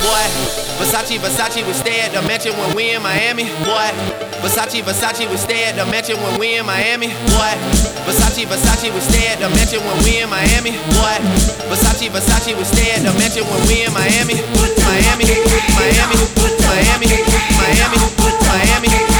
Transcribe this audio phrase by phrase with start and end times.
[0.00, 0.26] Boy,
[0.78, 3.44] Versace, Versace, we stay at the mansion when we in Miami.
[3.64, 3.88] Boy,
[4.44, 7.08] Versace, Versace, we stay at the mansion when we in Miami.
[7.32, 7.52] Boy,
[8.04, 10.72] Versace, Versace, we stay at the mansion when we in Miami.
[10.92, 11.18] Boy,
[11.72, 14.34] Versace, Versace, we stay at the mansion when we in Miami.
[14.84, 15.24] Miami,
[15.76, 16.16] Miami,
[16.68, 17.08] Miami, Miami,
[17.56, 17.98] Miami,
[18.46, 19.15] Miami,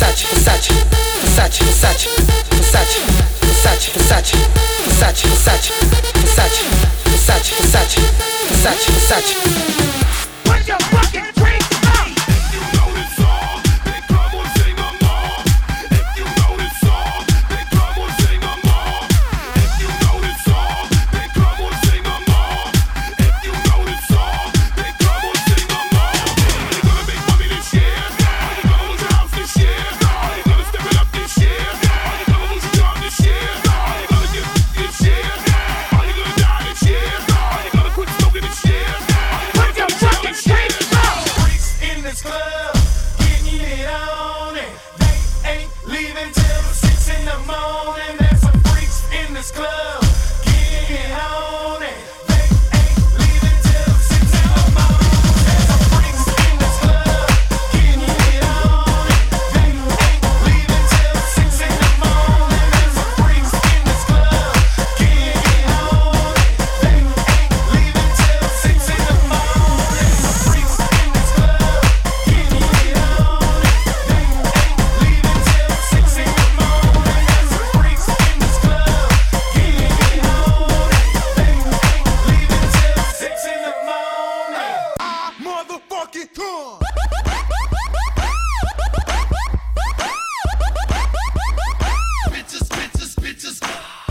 [0.00, 0.72] Versace, Versace,
[1.20, 2.08] Versace, Versace,
[2.48, 3.00] Versace,
[3.42, 5.72] Versace, Versace, Versace,
[7.04, 8.00] Versace, Versace,
[8.48, 9.34] Versace, Versace.
[9.44, 9.79] Put
[49.52, 49.79] club,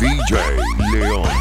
[0.00, 0.56] DJ
[0.92, 1.39] Leon.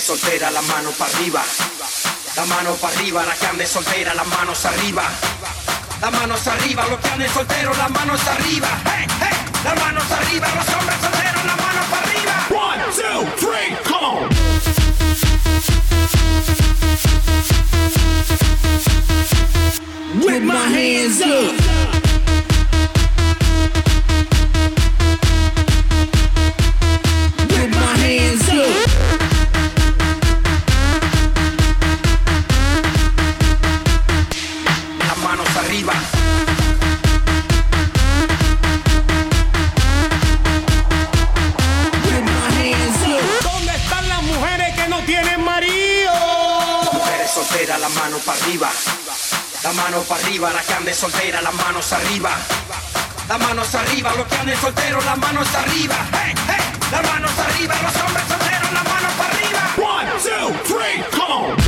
[0.00, 1.42] Mujeres solteras, las manos para arriba.
[2.34, 5.02] La mano para arriba, las que anden solteras, las manos arriba.
[6.00, 8.68] Las manos arriba, los que anden solteros, las manos arriba.
[8.86, 9.36] Hey, hey.
[9.62, 12.32] las manos arriba, los hombres solteros, las manos para arriba.
[12.50, 14.28] One, two, three, come on.
[20.24, 21.99] With my hands up.
[47.40, 48.70] Mujeres solteras, las manos para arriba.
[49.62, 52.30] Las manos para arriba, las que anden solteras, las manos arriba.
[53.28, 55.96] Las manos arriba, los que anden solteros, las manos arriba.
[56.12, 59.60] Hey, hey, las manos arriba, los hombres solteros, las manos para arriba.
[59.78, 61.59] One, two, three, come on.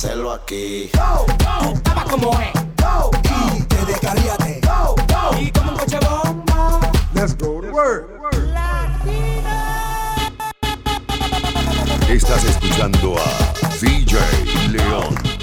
[0.00, 0.90] díselo aquí.
[0.94, 2.52] Go, go, estaba como es.
[2.76, 3.56] Go, go.
[3.56, 4.60] Y te descaríate.
[4.62, 5.38] Go, go.
[5.38, 6.80] Y como un coche bomba.
[7.14, 8.08] Let's go to work.
[12.08, 14.18] Estás escuchando a DJ
[14.70, 15.39] León.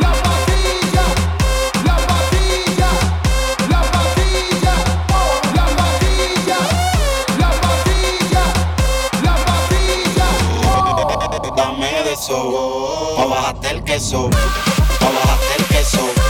[0.00, 1.04] La patilla,
[1.84, 2.90] la patilla,
[3.68, 4.74] la patilla,
[5.28, 6.60] la patilla,
[7.40, 8.44] la patilla,
[9.22, 10.28] la patilla.
[11.56, 12.38] Dame de eso,
[13.16, 14.30] pa' bajarte el queso,
[15.00, 15.51] pa' bajarte
[15.82, 16.21] eso.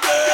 [0.00, 0.31] Grande.